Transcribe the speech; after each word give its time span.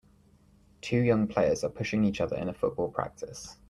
Two 0.81 0.97
young 0.97 1.27
players 1.27 1.63
are 1.63 1.69
pushing 1.69 2.03
each 2.05 2.21
other 2.21 2.35
in 2.35 2.49
a 2.49 2.53
football 2.55 2.89
practice. 2.89 3.57